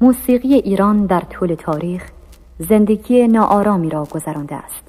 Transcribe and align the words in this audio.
موسیقی 0.00 0.54
ایران 0.54 1.06
در 1.06 1.20
طول 1.20 1.54
تاریخ 1.54 2.10
زندگی 2.58 3.28
ناآرامی 3.28 3.90
را 3.90 4.04
گذرانده 4.04 4.54
است. 4.54 4.82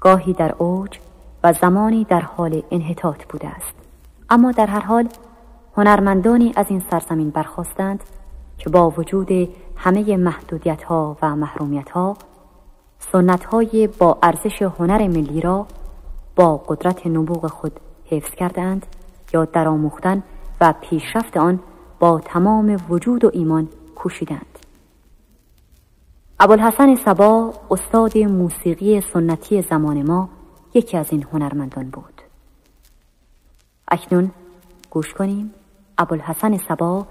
گاهی 0.00 0.32
در 0.32 0.54
اوج 0.58 0.98
و 1.44 1.52
زمانی 1.52 2.04
در 2.04 2.20
حال 2.20 2.62
انحطاط 2.70 3.24
بوده 3.28 3.48
است. 3.48 3.74
اما 4.30 4.52
در 4.52 4.66
هر 4.66 4.80
حال 4.80 5.08
هنرمندانی 5.76 6.52
از 6.56 6.66
این 6.68 6.82
سرزمین 6.90 7.30
برخواستند 7.30 8.04
که 8.58 8.70
با 8.70 8.90
وجود 8.90 9.28
همه 9.76 10.16
محدودیت 10.16 10.82
ها 10.82 11.16
و 11.22 11.36
محرومیت 11.36 11.90
ها 11.90 12.16
سنت 13.12 13.44
های 13.44 13.86
با 13.86 14.18
ارزش 14.22 14.62
هنر 14.62 15.08
ملی 15.08 15.40
را 15.40 15.66
با 16.36 16.56
قدرت 16.56 17.06
نبوغ 17.06 17.46
خود 17.46 17.80
حفظ 18.10 18.30
کردند 18.30 18.86
یا 19.32 19.44
درآموختن 19.44 20.22
و 20.60 20.74
پیشرفت 20.80 21.36
آن 21.36 21.60
با 21.98 22.20
تمام 22.20 22.76
وجود 22.88 23.24
و 23.24 23.30
ایمان 23.32 23.68
کوشیدند. 23.94 24.58
ابوالحسن 26.40 26.94
سبا 26.94 27.54
استاد 27.70 28.18
موسیقی 28.18 29.00
سنتی 29.00 29.62
زمان 29.62 30.02
ما 30.02 30.28
یکی 30.74 30.96
از 30.96 31.06
این 31.10 31.26
هنرمندان 31.32 31.90
بود. 31.90 32.22
اکنون 33.88 34.30
گوش 34.90 35.14
کنیم 35.14 35.54
ابوالحسن 35.98 36.56
سبا 36.56 37.06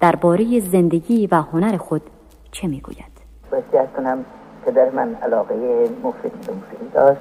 درباره 0.00 0.60
زندگی 0.60 1.26
و 1.26 1.34
هنر 1.34 1.76
خود 1.76 2.02
چه 2.52 2.68
می‌گوید. 2.68 3.12
وصیت 3.52 3.92
کنم 3.96 4.24
پدر 4.66 4.90
من 4.90 5.14
علاقه 5.14 5.54
به 5.54 5.90
موسیقی 6.02 6.88
داشت. 6.94 7.20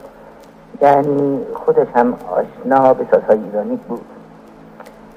یعنی 0.81 1.39
خودش 1.53 1.87
هم 1.95 2.13
آشنا 2.13 2.93
به 2.93 3.07
سازهای 3.12 3.39
ایرانی 3.43 3.75
بود. 3.75 4.05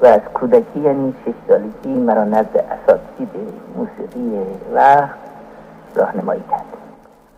و 0.03 0.07
از 0.07 0.21
کودکی 0.35 0.81
یعنی 0.81 1.15
شش 1.25 1.33
سالگی 1.49 2.01
مرا 2.01 2.25
نزد 2.25 2.57
اساتید 2.57 3.29
موسیقی 3.77 4.41
وقت 4.75 5.19
راهنمایی 5.95 6.43
کرد. 6.51 6.65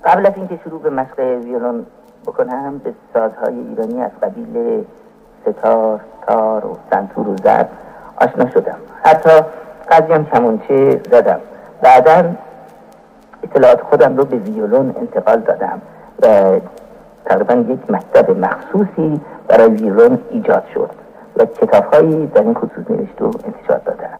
قبل 0.04 0.26
از 0.26 0.32
اینکه 0.36 0.58
شروع 0.64 0.80
به 0.80 0.90
مشق 0.90 1.18
ویولون 1.18 1.86
بکنم 2.26 2.78
به 2.78 2.92
سازهای 3.14 3.58
ایرانی 3.58 4.02
از 4.02 4.10
قبیل 4.22 4.84
ستار، 5.46 6.00
تار 6.26 6.66
و 6.66 6.76
سنتور 6.90 7.28
و 7.28 7.36
زد 7.36 7.68
آشنا 8.16 8.50
شدم. 8.50 8.78
حتی 9.02 9.30
قضی 9.90 10.12
هم 10.12 10.26
کمونچه 10.26 11.00
زدم. 11.10 11.40
بعدا 11.82 12.34
اطلاعات 13.42 13.80
خودم 13.80 14.16
رو 14.16 14.24
به 14.24 14.36
ویولون 14.36 14.94
انتقال 15.00 15.40
دادم 15.40 15.82
و 16.22 16.26
تقریبا 17.24 17.54
یک 17.54 17.90
مکتب 17.90 18.30
مخصوصی 18.30 19.20
برای 19.48 19.68
ویولون 19.68 20.18
ایجاد 20.30 20.64
شد. 20.74 21.05
و 21.36 21.44
کتابهایی 21.44 22.26
در 22.26 22.42
این 22.42 22.54
خصوص 22.54 22.90
نوشت 22.90 23.22
و 23.22 23.24
انتشار 23.24 23.78
دادم 23.78 24.18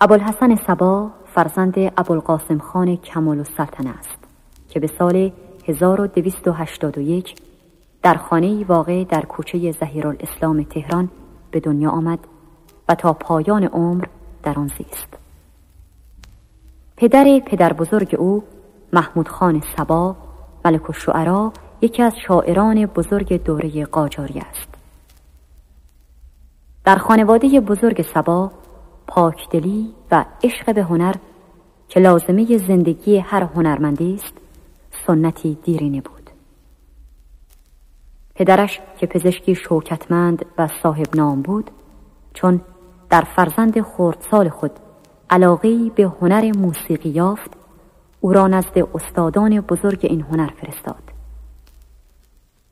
ابوالحسن 0.00 0.54
سبا 0.54 1.10
فرزند 1.34 1.74
ابوالقاسم 1.78 2.58
خان 2.58 2.96
کمال 2.96 3.38
السلطنه 3.38 3.90
است 3.98 4.18
که 4.68 4.80
به 4.80 4.86
سال 4.86 5.32
1281 5.66 7.34
در 8.02 8.14
خانه 8.14 8.64
واقع 8.64 9.04
در 9.04 9.20
کوچه 9.20 9.72
زهیرالاسلام 9.72 10.62
تهران 10.62 11.08
به 11.50 11.60
دنیا 11.60 11.90
آمد 11.90 12.18
و 12.88 12.94
تا 12.94 13.12
پایان 13.12 13.64
عمر 13.64 14.04
در 14.42 14.58
آن 14.58 14.68
زیست. 14.68 15.18
پدر 16.96 17.40
پدر 17.46 17.72
بزرگ 17.72 18.16
او 18.18 18.42
محمود 18.92 19.28
خان 19.28 19.62
سبا 19.76 20.16
ملک 20.64 20.90
الشعرا 20.90 21.52
یکی 21.80 22.02
از 22.02 22.12
شاعران 22.26 22.86
بزرگ 22.86 23.44
دوره 23.44 23.84
قاجاری 23.84 24.40
است. 24.40 24.83
در 26.84 26.96
خانواده 26.96 27.60
بزرگ 27.60 28.02
سبا 28.14 28.50
پاکدلی 29.06 29.94
و 30.10 30.24
عشق 30.44 30.74
به 30.74 30.82
هنر 30.82 31.14
که 31.88 32.00
لازمه 32.00 32.58
زندگی 32.58 33.18
هر 33.18 33.42
هنرمندی 33.42 34.14
است 34.14 34.34
سنتی 35.06 35.58
دیرینه 35.64 36.00
بود. 36.00 36.30
پدرش 38.34 38.80
که 38.98 39.06
پزشکی 39.06 39.54
شوکتمند 39.54 40.44
و 40.58 40.68
صاحب 40.82 41.16
نام 41.16 41.42
بود 41.42 41.70
چون 42.34 42.60
در 43.10 43.20
فرزند 43.36 43.80
خردسال 43.80 44.48
خود 44.48 44.72
علاقه 45.30 45.90
به 45.94 46.12
هنر 46.20 46.52
موسیقی 46.56 47.08
یافت 47.08 47.50
او 48.20 48.32
را 48.32 48.48
نزد 48.48 48.78
استادان 48.94 49.60
بزرگ 49.60 50.00
این 50.02 50.20
هنر 50.20 50.50
فرستاد. 50.60 51.02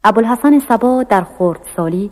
ابوالحسن 0.05 0.59
سبا 0.59 1.03
در 1.03 1.25
خردسالی 1.39 2.11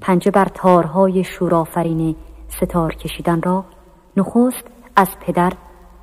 پنجه 0.00 0.30
بر 0.30 0.44
تارهای 0.44 1.24
شورافرین 1.24 2.16
ستار 2.48 2.94
کشیدن 2.94 3.42
را 3.42 3.64
نخست 4.16 4.64
از 4.96 5.08
پدر 5.20 5.52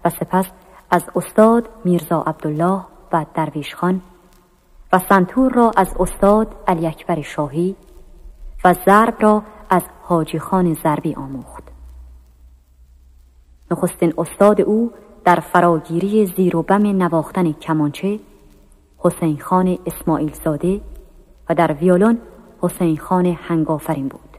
و 0.05 0.09
سپس 0.09 0.45
از 0.91 1.03
استاد 1.15 1.69
میرزا 1.85 2.21
عبدالله 2.21 2.81
و 3.13 3.25
درویش 3.35 3.75
خان 3.75 4.01
و 4.93 4.99
سنتور 5.09 5.53
را 5.53 5.71
از 5.77 5.87
استاد 5.99 6.55
علی 6.67 6.87
اکبر 6.87 7.21
شاهی 7.21 7.75
و 8.65 8.73
ضرب 8.85 9.15
را 9.19 9.43
از 9.69 9.83
حاجی 10.01 10.39
خان 10.39 10.73
ضربی 10.73 11.15
آموخت. 11.15 11.63
نخستین 13.71 14.13
استاد 14.17 14.61
او 14.61 14.91
در 15.25 15.39
فراگیری 15.39 16.25
زیر 16.25 16.55
و 16.55 16.63
بم 16.63 17.03
نواختن 17.03 17.51
کمانچه 17.51 18.19
حسین 18.97 19.39
خان 19.39 19.77
اسماعیل 19.85 20.33
زاده 20.45 20.81
و 21.49 21.55
در 21.55 21.73
ویولون 21.73 22.17
حسین 22.63 22.97
خان 22.97 23.25
هنگافرین 23.25 24.07
بود. 24.07 24.38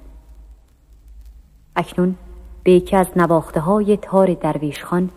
اکنون 1.77 2.17
به 2.63 2.73
یکی 2.73 2.97
از 2.97 3.07
نواخته 3.17 3.61
های 3.61 3.97
تار 3.97 4.35
درویش 4.35 4.85
خان 4.85 5.11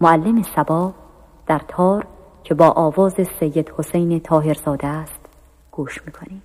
معلم 0.00 0.42
سبا 0.42 0.92
در 1.46 1.60
تار 1.68 2.06
که 2.44 2.54
با 2.54 2.70
آواز 2.70 3.14
سید 3.40 3.72
حسین 3.78 4.20
تاهرزاده 4.20 4.86
است 4.86 5.20
گوش 5.72 6.02
می‌کنیم. 6.06 6.42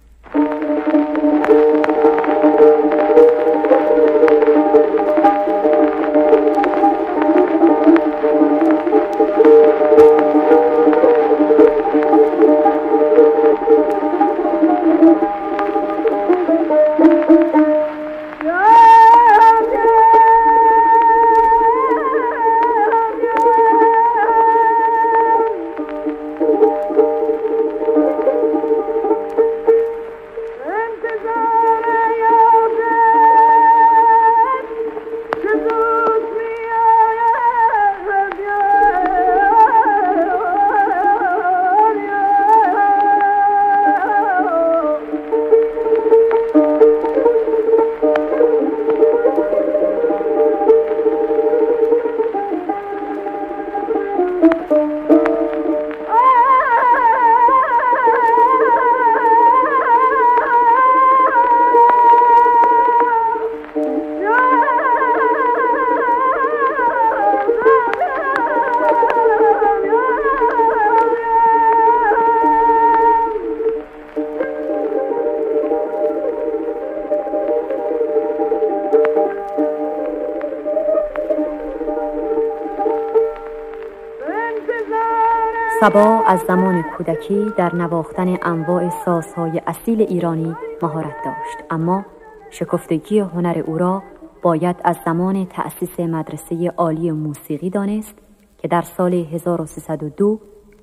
سبا 85.81 86.24
از 86.28 86.40
زمان 86.48 86.84
کودکی 86.84 87.46
در 87.58 87.76
نواختن 87.76 88.38
انواع 88.42 88.90
سازهای 89.06 89.62
اصیل 89.68 90.02
ایرانی 90.02 90.56
مهارت 90.81 91.16
داشت 91.26 91.58
اما 91.70 92.06
شکفتگی 92.50 93.20
هنر 93.20 93.64
او 93.66 93.78
را 93.78 94.04
باید 94.42 94.76
از 94.84 94.98
زمان 95.06 95.46
تأسیس 95.46 96.00
مدرسه 96.00 96.74
عالی 96.78 97.12
موسیقی 97.12 97.70
دانست 97.70 98.16
که 98.58 98.68
در 98.68 98.81
سال 98.81 99.14
1302 99.14 100.40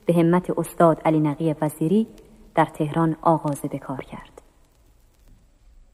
به 0.06 0.14
همت 0.14 0.58
استاد 0.58 1.00
علی 1.04 1.20
نقی 1.20 1.54
وزیری 1.60 2.06
در 2.54 2.64
تهران 2.64 3.16
آغاز 3.22 3.60
به 3.60 3.78
کار 3.78 4.00
کرد. 4.00 4.42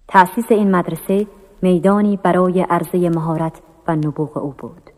تأسیس 0.08 0.52
این 0.52 0.70
مدرسه 0.70 1.26
میدانی 1.62 2.16
برای 2.16 2.60
عرضه 2.60 3.10
مهارت 3.10 3.60
و 3.88 3.96
نبوغ 3.96 4.36
او 4.36 4.54
بود. 4.58 4.90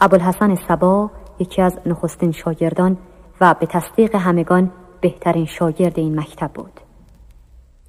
ابوالحسن 0.00 0.54
سبا 0.54 1.10
یکی 1.38 1.62
از 1.62 1.78
نخستین 1.86 2.32
شاگردان 2.32 2.98
و 3.40 3.54
به 3.60 3.66
تصدیق 3.66 4.14
همگان 4.14 4.70
بهترین 5.00 5.46
شاگرد 5.46 5.98
این 5.98 6.20
مکتب 6.20 6.50
بود. 6.54 6.80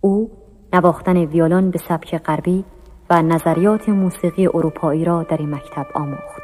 او 0.01 0.31
نواختن 0.73 1.17
ویولون 1.17 1.71
به 1.71 1.79
سبک 1.79 2.17
غربی 2.17 2.65
و 3.09 3.21
نظریات 3.21 3.89
موسیقی 3.89 4.47
اروپایی 4.47 5.05
را 5.05 5.23
در 5.23 5.37
این 5.37 5.55
مکتب 5.55 5.85
آموخت. 5.95 6.42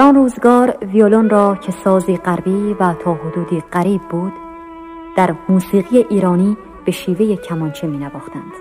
در 0.00 0.06
آن 0.06 0.14
روزگار 0.14 0.78
ویولون 0.82 1.30
را 1.30 1.56
که 1.56 1.72
سازی 1.72 2.16
غربی 2.16 2.76
و 2.80 2.94
تا 2.94 3.14
حدودی 3.14 3.62
غریب 3.72 4.00
بود 4.10 4.32
در 5.16 5.34
موسیقی 5.48 6.06
ایرانی 6.10 6.56
به 6.84 6.92
شیوه 6.92 7.36
کمانچه 7.36 7.86
می 7.86 7.98
نواختند. 7.98 8.52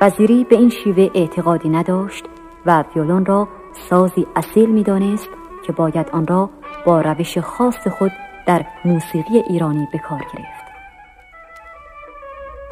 وزیری 0.00 0.44
به 0.44 0.56
این 0.56 0.70
شیوه 0.70 1.10
اعتقادی 1.14 1.68
نداشت 1.68 2.24
و 2.66 2.84
ویولون 2.94 3.26
را 3.26 3.48
سازی 3.88 4.26
اصیل 4.36 4.70
می 4.70 4.82
دانست 4.82 5.28
که 5.66 5.72
باید 5.72 6.10
آن 6.12 6.26
را 6.26 6.50
با 6.86 7.00
روش 7.00 7.38
خاص 7.38 7.88
خود 7.88 8.12
در 8.46 8.66
موسیقی 8.84 9.38
ایرانی 9.48 9.88
به 9.92 9.98
کار 9.98 10.20
گرفت. 10.20 10.66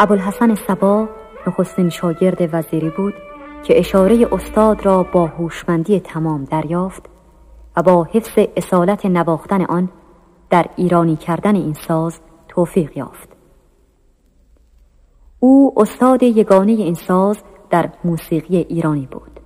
ابوالحسن 0.01 0.55
سبا 0.55 1.09
نخستین 1.47 1.89
شاگرد 1.89 2.49
وزیری 2.55 2.91
بود 2.91 3.15
که 3.65 3.79
اشاره 3.79 4.29
استاد 4.33 4.87
را 4.87 5.03
با 5.03 5.27
هوشمندی 5.27 6.01
تمام 6.01 6.45
دریافت 6.45 7.03
و 7.77 7.83
با 7.83 8.05
حفظ 8.05 8.47
اصالت 8.57 9.07
نواختن 9.07 9.65
آن 9.65 9.89
در 10.51 10.67
ایرانی 10.77 11.17
کردن 11.17 11.55
این 11.57 11.75
ساز 11.75 12.21
توفیق 12.49 12.97
یافت. 12.97 13.29
او 15.41 15.75
استاد 15.77 16.23
یگانه 16.23 16.73
این 16.73 16.95
ساز 16.95 17.39
در 17.71 17.91
موسیقی 18.05 18.57
ایرانی 18.57 19.09
بود. 19.11 19.41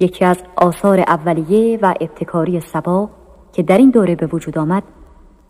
یکی 0.00 0.24
از 0.24 0.42
آثار 0.56 1.00
اولیه 1.00 1.78
و 1.82 1.94
ابتکاری 2.00 2.60
سبا 2.60 3.10
که 3.52 3.62
در 3.62 3.78
این 3.78 3.90
دوره 3.90 4.14
به 4.14 4.26
وجود 4.26 4.58
آمد 4.58 4.82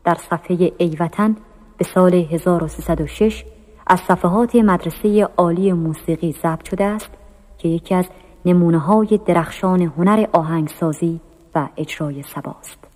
در 0.04 0.14
صفحه 0.14 0.73
ایوتن 0.78 1.37
به 1.76 1.85
سال 1.85 2.14
1306 2.14 3.45
از 3.87 4.00
صفحات 4.00 4.57
مدرسه 4.57 5.28
عالی 5.37 5.73
موسیقی 5.73 6.33
ضبط 6.33 6.68
شده 6.68 6.85
است 6.85 7.17
که 7.58 7.68
یکی 7.68 7.94
از 7.94 8.04
نمونه 8.44 8.78
های 8.78 9.20
درخشان 9.26 9.82
هنر 9.82 10.26
آهنگسازی 10.32 11.20
و 11.54 11.68
اجرای 11.76 12.22
سباست. 12.22 12.88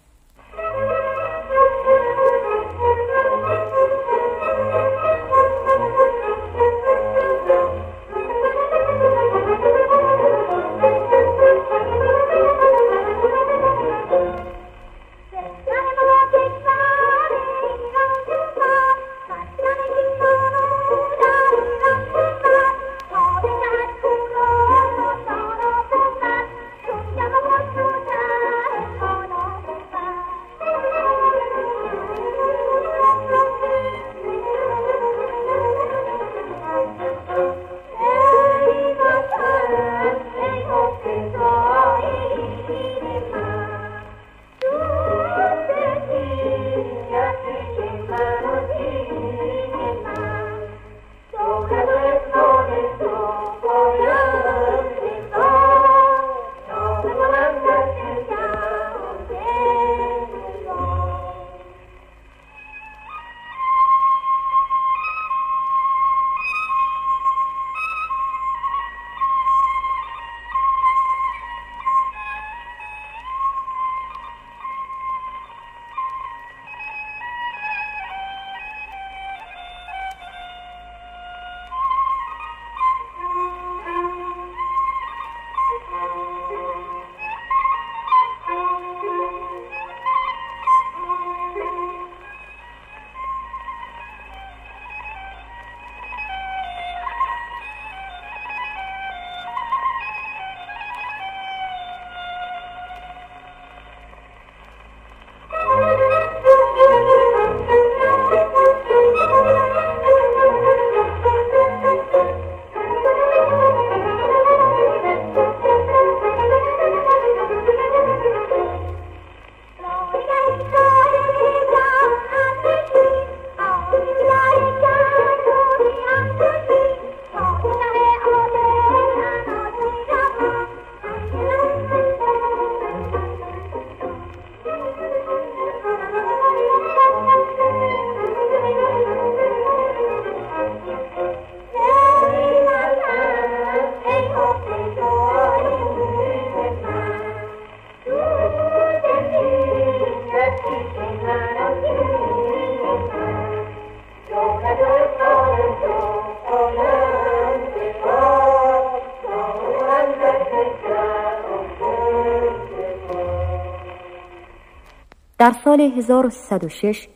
در 165.38 165.52
سال 165.64 165.80
1306 165.80 167.08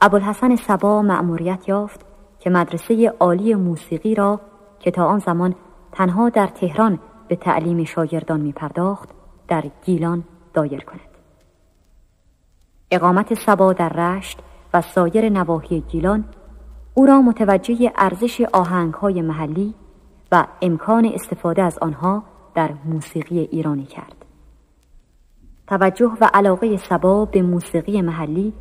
ابوالحسن 0.00 0.56
سبا 0.56 1.02
مأموریت 1.02 1.68
یافت 1.68 2.00
که 2.38 2.50
مدرسه 2.50 3.12
عالی 3.20 3.54
موسیقی 3.54 4.14
را 4.14 4.40
که 4.80 4.90
تا 4.90 5.04
آن 5.04 5.18
زمان 5.18 5.54
تنها 5.92 6.28
در 6.28 6.46
تهران 6.46 6.98
به 7.28 7.36
تعلیم 7.36 7.84
شاگردان 7.84 8.40
می 8.40 8.52
پرداخت 8.52 9.08
در 9.48 9.64
گیلان 9.84 10.24
دایر 10.54 10.84
کند. 10.84 11.00
اقامت 12.90 13.34
سبا 13.34 13.72
در 13.72 13.88
رشت 13.88 14.38
و 14.74 14.80
سایر 14.82 15.28
نواحی 15.28 15.80
گیلان 15.80 16.24
او 16.94 17.06
را 17.06 17.22
متوجه 17.22 17.92
ارزش 17.96 18.40
آهنگهای 18.52 19.22
محلی 19.22 19.74
و 20.32 20.46
امکان 20.62 21.04
استفاده 21.04 21.62
از 21.62 21.78
آنها 21.78 22.22
در 22.54 22.70
موسیقی 22.84 23.38
ایرانی 23.38 23.84
کرد. 23.84 24.24
توجه 25.66 26.12
و 26.20 26.30
علاقه 26.34 26.76
سبا 26.76 27.24
به 27.24 27.42
موسیقی 27.42 28.02
محلی 28.02 28.52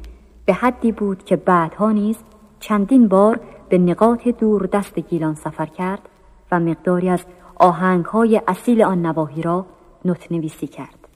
به 0.46 0.54
حدی 0.54 0.92
بود 0.92 1.24
که 1.24 1.36
بعدها 1.36 1.92
نیز 1.92 2.18
چندین 2.60 3.08
بار 3.08 3.40
به 3.70 3.78
نقاط 3.78 4.28
دور 4.28 4.66
دست 4.66 5.00
گیلان 5.00 5.36
سفر 5.36 5.66
کرد 5.66 6.10
و 6.52 6.60
مقداری 6.60 7.10
از 7.10 7.26
آهنگهای 7.56 8.42
اصیل 8.48 8.82
آن 8.84 9.06
نواحی 9.06 9.42
را 9.42 9.66
نوت 10.06 10.32
نویسی 10.32 10.68
کرد. 10.68 11.08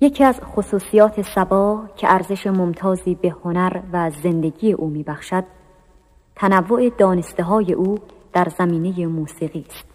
یکی 0.00 0.24
از 0.24 0.40
خصوصیات 0.40 1.22
سبا 1.22 1.82
که 1.96 2.12
ارزش 2.12 2.46
ممتازی 2.46 3.14
به 3.14 3.34
هنر 3.44 3.80
و 3.92 4.10
زندگی 4.10 4.72
او 4.72 4.88
میبخشد 4.88 5.44
تنوع 6.36 6.90
دانسته 6.98 7.42
های 7.42 7.72
او 7.72 7.98
در 8.32 8.48
زمینه 8.58 9.06
موسیقی 9.06 9.64
است. 9.68 9.89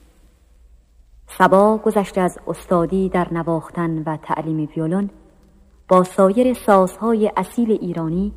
سبا 1.28 1.78
گذشته 1.78 2.22
از 2.22 2.40
استادی 2.48 3.10
در 3.10 3.34
نواختن 3.34 4.04
و 4.04 4.18
تعلیم 4.18 4.70
ویولون 4.76 5.10
با 5.88 6.04
سایر 6.04 6.54
سازهای 6.54 7.32
اصیل 7.38 7.72
ایرانی 7.72 8.34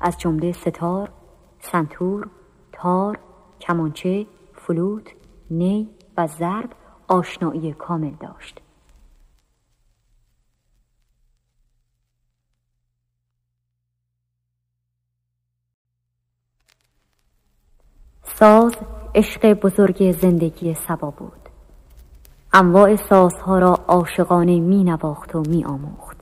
از 0.00 0.18
جمله 0.18 0.52
ستار، 0.52 1.12
سنتور، 1.60 2.30
تار، 2.72 3.18
کمانچه، 3.60 4.26
فلوت، 4.54 5.14
نی 5.50 5.90
و 6.16 6.26
ضرب 6.26 6.70
آشنایی 7.08 7.72
کامل 7.72 8.14
داشت. 8.20 8.60
ساز 18.22 18.76
عشق 19.14 19.52
بزرگ 19.52 20.12
زندگی 20.12 20.74
سبا 20.74 21.10
بود 21.10 21.37
انواع 22.52 22.96
سازها 22.96 23.58
را 23.58 23.78
عاشقانه 23.88 24.60
می 24.60 24.84
نواخت 24.84 25.34
و 25.34 25.42
می 25.48 25.64
آموخت 25.64 26.16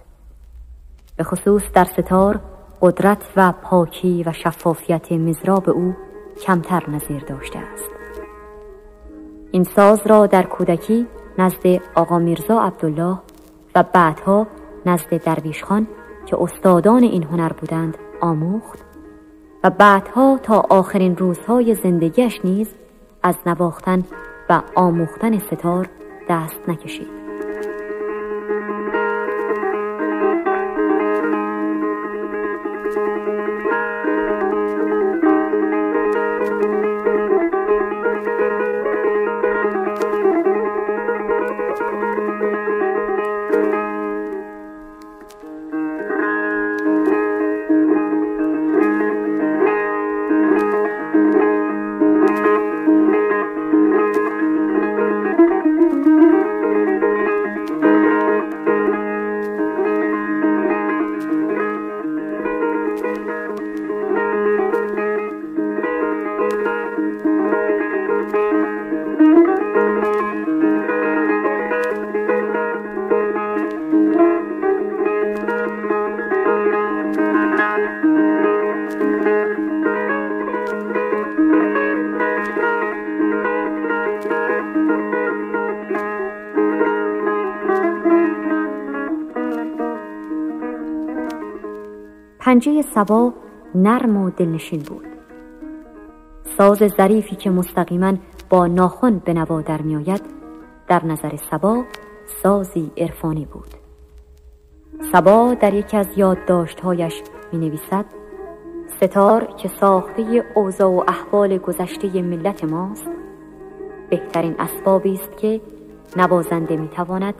به 1.16 1.24
خصوص 1.24 1.62
در 1.74 1.84
ستار 1.84 2.40
قدرت 2.80 3.22
و 3.36 3.52
پاکی 3.52 4.22
و 4.26 4.32
شفافیت 4.32 5.12
مزراب 5.12 5.70
او 5.70 5.94
کمتر 6.42 6.90
نظیر 6.90 7.24
داشته 7.24 7.58
است. 7.58 7.90
این 9.52 9.64
ساز 9.64 10.06
را 10.06 10.26
در 10.26 10.42
کودکی 10.42 11.06
نزد 11.38 11.66
آقا 11.94 12.18
میرزا 12.18 12.60
عبدالله 12.60 13.18
و 13.74 13.84
بعدها 13.92 14.46
نزد 14.86 15.22
درویش 15.24 15.64
خان 15.64 15.86
که 16.26 16.36
استادان 16.42 17.02
این 17.02 17.22
هنر 17.22 17.52
بودند 17.52 17.98
آموخت 18.20 18.78
و 19.64 19.70
بعدها 19.70 20.38
تا 20.42 20.60
آخرین 20.70 21.16
روزهای 21.16 21.74
زندگیش 21.74 22.40
نیز 22.44 22.68
از 23.22 23.34
نواختن 23.46 24.04
و 24.50 24.62
آموختن 24.74 25.38
ستار 25.38 25.88
دست 26.28 26.68
نکشید. 26.68 27.15
پنجه 92.56 92.82
سبا 92.82 93.32
نرم 93.74 94.16
و 94.16 94.30
دلنشین 94.30 94.80
بود. 94.80 95.06
ساز 96.58 96.78
ظریفی 96.78 97.36
که 97.36 97.50
مستقیما 97.50 98.12
با 98.50 98.66
ناخن 98.66 99.18
به 99.18 99.34
نوا 99.34 99.60
در 99.60 99.82
میآید 99.82 100.20
در 100.88 101.04
نظر 101.04 101.36
سبا 101.50 101.84
سازی 102.42 102.90
عرفانی 102.96 103.44
بود. 103.44 103.66
سبا 105.12 105.54
در 105.60 105.74
یکی 105.74 105.96
از 105.96 106.06
یادداشتهایش 106.16 107.22
می 107.52 107.58
نویسد 107.58 108.04
ستار 109.00 109.44
که 109.44 109.68
ساخته 109.68 110.44
اوضاع 110.54 110.90
و 110.90 111.04
احوال 111.08 111.58
گذشته 111.58 112.22
ملت 112.22 112.64
ماست 112.64 113.10
بهترین 114.10 114.54
اسبابی 114.58 115.14
است 115.14 115.36
که 115.36 115.60
نوازنده 116.16 116.76
می‌تواند 116.76 117.34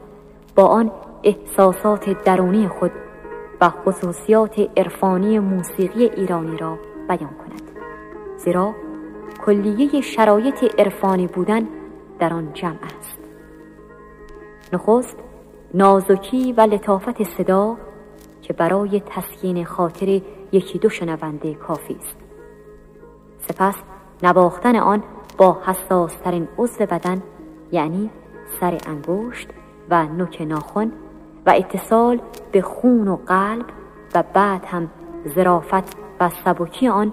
با 0.56 0.66
آن 0.66 0.90
احساسات 1.23 2.25
درونی 2.25 2.68
خود 2.68 2.90
و 3.60 3.70
خصوصیات 3.70 4.70
عرفانی 4.76 5.38
موسیقی 5.38 6.04
ایرانی 6.04 6.56
را 6.56 6.78
بیان 7.08 7.18
کند. 7.18 7.62
زیرا 8.36 8.75
کلیه 9.46 10.00
شرایط 10.00 10.80
عرفانی 10.80 11.26
بودن 11.26 11.68
در 12.18 12.32
آن 12.32 12.52
جمع 12.52 12.78
است. 12.98 13.18
نخست 14.72 15.16
نازکی 15.75 16.52
و 16.52 16.60
لطافت 16.60 17.22
صدا 17.22 17.76
که 18.42 18.52
برای 18.52 19.02
تسکین 19.06 19.64
خاطر 19.64 20.20
یکی 20.52 20.78
دو 20.78 20.88
شنونده 20.88 21.54
کافی 21.54 21.96
است. 22.00 22.16
سپس 23.38 23.75
نواختن 24.22 24.76
آن 24.76 25.02
با 25.38 25.58
حساسترین 25.66 26.48
عضو 26.58 26.86
بدن 26.86 27.22
یعنی 27.72 28.10
سر 28.60 28.78
انگشت 28.86 29.48
و 29.90 30.06
نوک 30.06 30.42
ناخن 30.42 30.92
و 31.46 31.50
اتصال 31.50 32.20
به 32.52 32.62
خون 32.62 33.08
و 33.08 33.16
قلب 33.16 33.66
و 34.14 34.24
بعد 34.34 34.64
هم 34.64 34.90
زرافت 35.24 35.96
و 36.20 36.30
سبکی 36.44 36.88
آن 36.88 37.12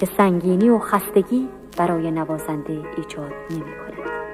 که 0.00 0.06
سنگینی 0.06 0.68
و 0.68 0.78
خستگی 0.78 1.48
برای 1.78 2.10
نوازنده 2.10 2.82
ایجاد 2.96 3.32
نمی 3.50 3.60
کند. 3.60 4.27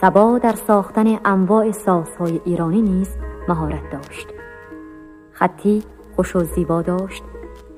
سبا 0.00 0.38
در 0.38 0.52
ساختن 0.52 1.18
انواع 1.24 1.70
سازهای 1.70 2.40
ایرانی 2.44 2.82
نیز 2.82 3.16
مهارت 3.48 3.90
داشت 3.90 4.28
خطی 5.32 5.82
خوش 6.16 6.36
و 6.36 6.40
زیبا 6.40 6.82
داشت 6.82 7.24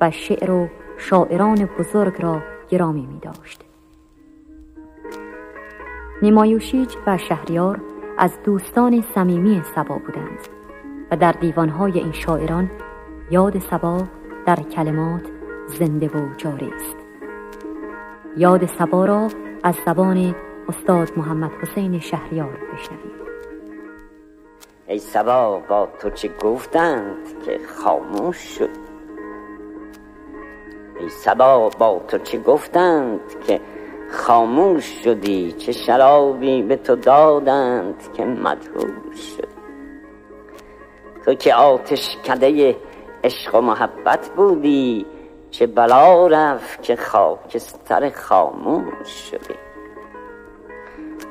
و 0.01 0.11
شعر 0.11 0.51
و 0.51 0.69
شاعران 0.99 1.69
بزرگ 1.79 2.23
را 2.23 2.43
گرامی 2.69 3.07
می 3.07 3.19
داشت. 3.19 3.65
نیمایوشیج 6.23 6.95
و 7.07 7.19
شهریار 7.19 7.81
از 8.19 8.39
دوستان 8.45 9.05
صمیمی 9.15 9.63
سبا 9.75 9.99
بودند 9.99 10.39
و 11.11 11.17
در 11.17 11.33
دیوانهای 11.33 11.99
این 11.99 12.13
شاعران 12.13 12.71
یاد 13.31 13.59
سبا 13.59 14.03
در 14.47 14.57
کلمات 14.57 15.23
زنده 15.67 16.07
و 16.07 16.35
جاری 16.37 16.71
است 16.75 16.97
یاد 18.37 18.67
سبا 18.67 19.05
را 19.05 19.29
از 19.63 19.75
زبان 19.87 20.35
استاد 20.69 21.19
محمد 21.19 21.51
حسین 21.63 22.01
شهریار 22.01 22.59
بشنویم. 22.73 23.13
ای 24.87 24.99
سبا 24.99 25.63
با 25.69 25.89
تو 26.01 26.11
چه 26.11 26.29
گفتند 26.29 27.45
که 27.47 27.61
خاموش 27.77 28.37
شد؟ 28.37 28.69
ای 31.01 31.09
سبا 31.09 31.69
با 31.79 32.01
تو 32.09 32.19
چه 32.19 32.39
گفتند 32.39 33.21
که 33.47 33.61
خاموش 34.11 35.03
شدی؟ 35.05 35.53
چه 35.53 35.73
شرابی 35.73 36.63
به 36.63 36.77
تو 36.77 36.97
دادند 36.97 38.13
که 38.17 38.25
مدهوش 38.25 39.37
شد؟ 39.37 39.49
تو 41.25 41.35
که 41.35 41.55
آتش 41.55 42.17
کده 42.17 42.77
عشق 43.25 43.55
و 43.55 43.61
محبت 43.61 44.31
بودی 44.37 45.07
چه 45.51 45.67
بلا 45.67 46.27
رفت 46.27 46.83
که 46.83 46.97
خاکستر 46.97 48.11
خاموش 48.11 49.09
شدی؟ 49.09 49.72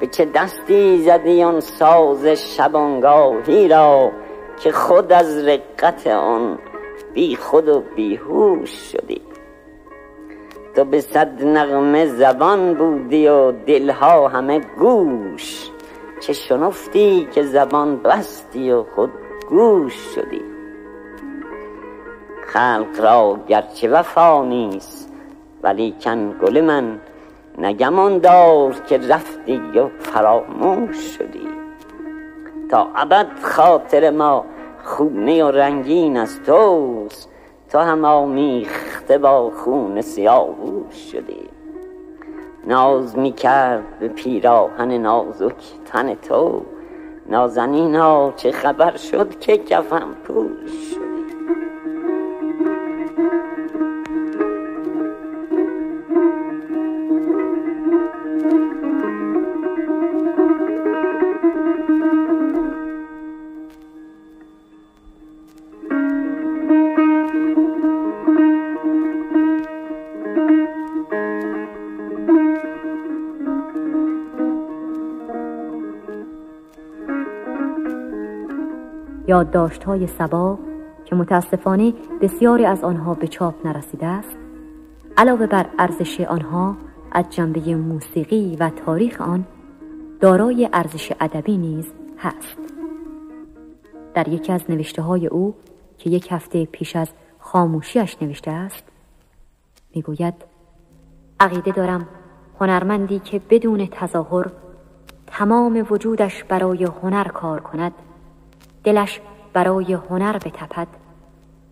به 0.01 0.07
چه 0.07 0.25
دستی 0.25 0.97
زدی 0.97 1.43
آن 1.43 1.59
ساز 1.59 2.27
شبانگاهی 2.27 3.67
را 3.67 4.11
که 4.63 4.71
خود 4.71 5.11
از 5.11 5.47
رقت 5.47 6.07
آن 6.07 6.59
بی 7.13 7.35
خود 7.35 7.67
و 7.67 7.83
بیهوش 7.95 8.69
شدی. 8.69 9.21
تو 10.75 10.85
به 10.85 11.01
صد 11.01 11.43
نغمه 11.43 12.05
زبان 12.05 12.73
بودی 12.73 13.27
و 13.27 13.51
دلها 13.51 14.27
همه 14.27 14.59
گوش. 14.59 15.69
چه 16.19 16.33
شنفتی 16.33 17.27
که 17.31 17.43
زبان 17.43 17.97
بستی 17.97 18.71
و 18.71 18.83
خود 18.83 19.11
گوش 19.49 19.93
شدی. 20.15 20.41
خلق 22.47 22.99
را 22.99 23.39
گرچه 23.47 23.89
وفا 23.89 24.45
نیست 24.45 25.13
ولیکن 25.63 26.39
گل 26.41 26.61
من 26.61 26.99
نگمان 27.57 28.17
دار 28.17 28.73
که 28.73 28.97
رفتی 28.97 29.79
و 29.79 29.87
فراموش 29.99 31.17
شدی. 31.17 31.47
تا 32.69 32.87
ابد 32.95 33.27
خاطر 33.41 34.09
ما 34.09 34.45
خونه 34.83 35.43
و 35.43 35.51
رنگین 35.51 36.17
از 36.17 36.43
توست 36.43 37.29
تو 37.69 37.79
هم 37.79 38.05
آمیخته 38.05 39.17
با 39.17 39.49
خون 39.49 40.01
سیاووش 40.01 41.11
شدی. 41.11 41.49
ناز 42.67 43.17
می 43.17 43.31
کرد 43.31 43.99
به 43.99 44.07
پیراهن 44.07 44.91
نازک 44.91 45.55
تن 45.85 46.15
تو 46.15 46.61
نازنینا 47.29 48.31
چه 48.35 48.51
خبر 48.51 48.97
شد 48.97 49.39
که 49.39 49.57
کفم 49.57 50.15
پوش 50.23 50.71
شد 50.93 51.10
یادداشت 79.41 79.83
های 79.83 80.07
سبا 80.07 80.59
که 81.05 81.15
متاسفانه 81.15 81.93
بسیاری 82.21 82.65
از 82.65 82.83
آنها 82.83 83.13
به 83.13 83.27
چاپ 83.27 83.67
نرسیده 83.67 84.05
است 84.05 84.37
علاوه 85.17 85.47
بر 85.47 85.65
ارزش 85.79 86.21
آنها 86.21 86.77
از 87.11 87.25
جنبه 87.29 87.75
موسیقی 87.75 88.57
و 88.59 88.69
تاریخ 88.69 89.21
آن 89.21 89.45
دارای 90.19 90.69
ارزش 90.73 91.11
ادبی 91.19 91.57
نیز 91.57 91.85
هست. 92.17 92.57
در 94.13 94.27
یکی 94.27 94.51
از 94.51 94.61
نوشته 94.69 95.01
های 95.01 95.27
او 95.27 95.55
که 95.97 96.09
یک 96.09 96.31
هفته 96.31 96.65
پیش 96.65 96.95
از 96.95 97.09
خاموشیش 97.39 98.17
نوشته 98.21 98.51
است 98.51 98.83
می‌گوید 99.95 100.33
عقیده 101.39 101.71
دارم 101.71 102.07
هنرمندی 102.59 103.19
که 103.19 103.41
بدون 103.49 103.87
تظاهر 103.91 104.51
تمام 105.27 105.85
وجودش 105.89 106.43
برای 106.43 106.83
هنر 106.83 107.27
کار 107.27 107.59
کند 107.59 107.93
دلش 108.83 109.21
برای 109.53 109.93
هنر 109.93 110.37
بتپد. 110.37 110.87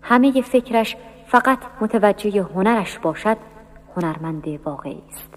همه 0.02 0.42
فکرش 0.42 0.98
فقط 1.28 1.60
متوجه 1.82 2.44
هنرش 2.44 3.00
باشد 3.00 3.38
هنرمند 3.96 4.48
واقعی 4.66 5.02
است. 5.10 5.34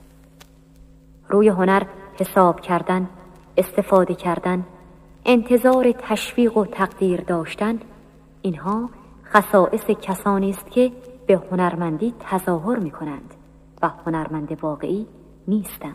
روی 1.28 1.48
هنر 1.48 1.82
حساب 2.20 2.60
کردن 2.60 3.08
استفاده 3.56 4.14
کردن 4.14 4.64
انتظار 5.24 5.92
تشویق 5.92 6.56
و 6.56 6.64
تقدیر 6.64 7.20
داشتن 7.20 7.78
اینها 8.42 8.90
خصائص 9.24 9.84
کسانی 9.84 10.50
است 10.50 10.70
که 10.70 10.92
به 11.26 11.40
هنرمندی 11.50 12.14
تظاهر 12.20 12.78
می 12.78 12.90
کنند 12.90 13.34
و 13.82 13.90
هنرمند 14.06 14.58
واقعی 14.62 15.06
نیستند. 15.48 15.94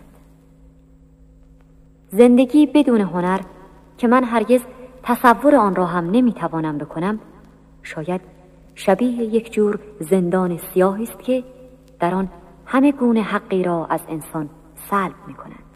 زندگی 2.10 2.66
بدون 2.66 3.02
هنر 3.02 3.40
که 3.98 4.08
من 4.08 4.24
هرگز 4.24 4.62
تصور 5.08 5.56
آن 5.56 5.76
را 5.76 5.86
هم 5.86 6.12
نمی‌توانم 6.12 6.78
بکنم 6.78 7.20
شاید 7.84 8.22
شبیه 8.76 9.12
یک 9.12 9.52
جور 9.52 9.80
زندان 10.00 10.58
سیاهی 10.58 11.04
است 11.04 11.20
که 11.20 11.44
در 12.00 12.14
آن 12.14 12.30
همه 12.66 12.92
گونه 12.92 13.22
حقی 13.22 13.64
را 13.64 13.86
از 13.86 14.00
انسان 14.10 14.50
سلب 14.90 15.16
می 15.28 15.34
کند. 15.34 15.67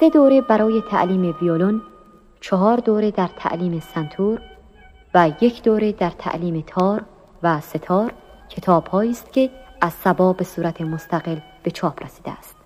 سه 0.00 0.10
دوره 0.10 0.40
برای 0.40 0.82
تعلیم 0.90 1.36
ویولون 1.40 1.82
چهار 2.40 2.76
دوره 2.76 3.10
در 3.10 3.30
تعلیم 3.36 3.80
سنتور 3.80 4.40
و 5.14 5.30
یک 5.40 5.62
دوره 5.62 5.92
در 5.92 6.10
تعلیم 6.10 6.64
تار 6.66 7.04
و 7.42 7.60
ستار 7.60 8.12
کتاب 8.48 8.94
است 8.94 9.32
که 9.32 9.50
از 9.80 9.92
سبا 9.92 10.32
به 10.32 10.44
صورت 10.44 10.80
مستقل 10.80 11.38
به 11.62 11.70
چاپ 11.70 12.02
رسیده 12.02 12.30
است. 12.30 12.56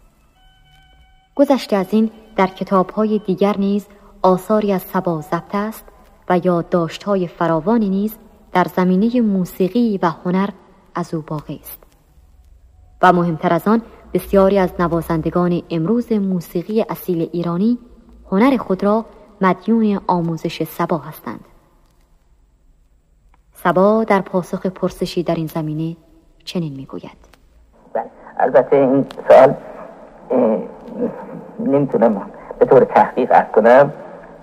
گذشته 1.34 1.76
از 1.76 1.86
این 1.90 2.10
در 2.36 2.46
کتاب 2.46 2.90
های 2.90 3.18
دیگر 3.18 3.56
نیز 3.58 3.86
آثاری 4.22 4.72
از 4.72 4.82
سبا 4.82 5.20
ضبط 5.20 5.54
است 5.54 5.84
و 6.28 6.40
های 7.06 7.26
فراوانی 7.26 7.88
نیز 7.88 8.16
در 8.52 8.66
زمینه 8.76 9.20
موسیقی 9.20 9.98
و 10.02 10.10
هنر 10.24 10.48
از 10.94 11.14
او 11.14 11.24
باقی 11.26 11.60
است. 11.62 11.78
و 13.02 13.12
مهمتر 13.12 13.52
از 13.52 13.68
آن 13.68 13.82
بسیاری 14.14 14.59
از 14.59 14.70
نوازندگان 14.79 15.62
امروز 15.70 16.12
موسیقی 16.12 16.85
اصیل 16.90 17.29
ایرانی 17.33 17.79
هنر 18.31 18.57
خود 18.57 18.85
را 18.85 19.05
مدیون 19.40 20.01
آموزش 20.07 20.62
سبا 20.62 20.98
هستند. 20.98 21.44
سبا 23.55 24.05
در 24.05 24.20
پاسخ 24.20 24.66
پرسشی 24.66 25.22
در 25.22 25.35
این 25.35 25.46
زمینه 25.46 25.96
چنین 26.44 26.72
می‌گوید. 26.77 27.16
بله، 27.92 28.05
البته 28.37 28.77
این 28.77 29.07
سوال 29.29 29.55
نمی‌تونم 31.61 32.31
به 32.59 32.66
طور 32.66 32.85
تحقیق 32.85 33.29
ارز 33.33 33.51
کنم. 33.55 33.92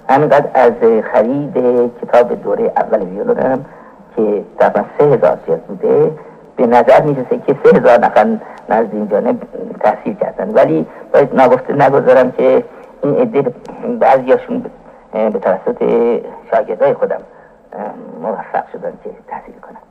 همینقدر 0.10 0.50
از 0.54 0.74
خرید 1.12 1.54
کتاب 2.02 2.44
دوره 2.44 2.74
اول 2.78 3.02
ویولونم 3.02 3.66
که 4.16 4.46
تقریبا 4.60 4.88
سه 4.98 5.04
هزار 5.04 5.40
جلد 5.48 5.64
بوده 5.68 6.18
به 6.60 6.68
نظر 6.68 7.02
می‌رسه 7.02 7.38
که 7.48 7.56
سه 7.64 7.78
هزار 7.78 8.00
نفر 8.00 8.38
نزد 8.70 8.90
این 8.94 9.08
جانب 9.08 9.38
تحصیل 9.80 10.14
کردن. 10.14 10.50
ولی 10.54 10.86
باید 11.14 11.42
نگفته 11.42 11.74
نگذارم 11.74 12.32
که 12.32 12.64
این 13.04 13.16
عده 13.16 13.54
بعضیاشون 14.00 14.66
به 15.12 15.40
توسط 15.40 15.84
شاگردای 16.52 16.94
خودم 16.94 17.22
موفق 18.22 18.72
شدن 18.72 18.94
که 19.04 19.10
تحصیل 19.28 19.54
کنند 19.62 19.84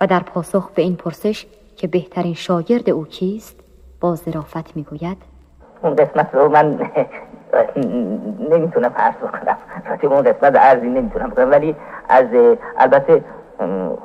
و 0.00 0.06
در 0.06 0.20
پاسخ 0.20 0.70
به 0.74 0.82
این 0.82 0.96
پرسش 0.96 1.46
که 1.76 1.86
بهترین 1.86 2.34
شاگرد 2.34 2.90
او 2.90 3.04
کیست 3.04 3.56
با 4.00 4.14
ظرافت 4.14 4.76
می‌گوید. 4.76 5.16
اون 5.82 5.94
قسمت 5.94 6.34
رو 6.34 6.48
من 6.48 6.66
نمی‌تونم 8.52 8.92
عرض 8.96 9.14
بکنم. 9.14 9.56
اون 10.02 10.22
قسمت 10.22 10.56
ارزی 10.56 10.86
نمی‌تونم 10.86 11.30
بکنم 11.30 11.50
ولی 11.50 11.76
از 12.08 12.26
البته 12.78 13.24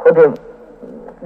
خود 0.03 0.39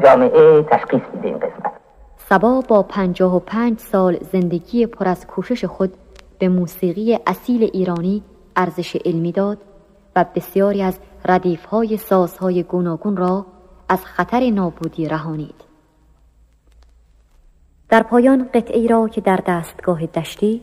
جامعه 0.04 0.64
تشخیص 0.64 1.02
میده 1.14 1.28
این 1.28 1.38
قسمت. 1.38 1.72
سبا 2.18 2.62
با 2.68 2.84
پنجاه 2.84 3.36
و 3.36 3.40
پنج 3.40 3.80
سال 3.80 4.18
زندگی 4.32 4.86
پر 4.86 5.08
از 5.08 5.28
کوشش 5.28 5.66
خود 5.66 5.94
به 6.40 6.50
موسیقی 6.50 7.20
اصیل 7.28 7.64
ایرانی 7.74 8.24
ارزش 8.56 8.96
علمی 9.06 9.32
داد 9.32 9.58
و 10.16 10.26
بسیاری 10.36 10.82
از 10.82 11.00
ردیفهای 11.26 11.98
سازهای 11.98 12.64
گوناگون 12.64 13.18
را 13.18 13.46
از 13.90 14.06
خطر 14.06 14.50
نابودی 14.50 15.08
رهانید. 15.08 15.64
در 17.90 18.04
پایان 18.04 18.50
قطعی 18.54 18.88
را 18.88 19.08
که 19.08 19.22
در 19.22 19.40
دستگاه 19.48 20.06
دشتی 20.06 20.62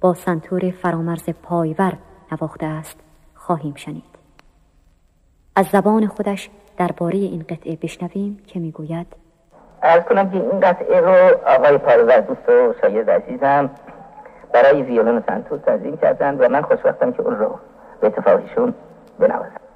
با 0.00 0.14
سنتور 0.14 0.70
فرامرز 0.70 1.30
پایور 1.42 1.92
نواخته 2.32 2.66
است 2.66 2.96
خواهیم 3.34 3.74
شنید. 3.74 4.18
از 5.56 5.66
زبان 5.66 6.06
خودش 6.06 6.50
درباره 6.78 7.16
این 7.16 7.44
قطعه 7.48 7.78
بشنویم 7.82 8.38
که 8.46 8.58
می‌گوید. 8.58 9.06
ارز 9.82 10.02
کنم 10.02 10.30
که 10.30 10.36
این 10.36 10.60
قطعه 10.60 11.00
رو 11.00 11.38
آقای 11.46 11.78
پایور 11.78 12.20
دوست 12.20 12.48
و 12.48 12.74
شاید 12.80 13.10
عزیزم 13.10 13.70
برای 14.52 14.82
ویولون 14.82 15.22
سنتور 15.26 15.58
تنظیم 15.58 15.96
کردن 15.96 16.34
و 16.38 16.48
من 16.48 16.62
خوشبختم 16.62 17.12
که 17.12 17.22
اون 17.22 17.36
رو 17.36 17.58
به 18.00 18.06
اتفاقیشون 18.06 18.74
بنوازم. 19.18 19.67